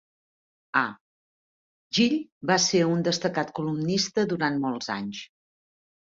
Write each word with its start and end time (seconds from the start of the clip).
A. 0.79 0.81
Gill 1.97 2.15
va 2.53 2.57
ser 2.65 2.81
un 2.95 3.05
destacat 3.09 3.53
columnista 3.61 4.27
durant 4.35 4.59
molts 4.67 4.93
anys. 4.97 5.23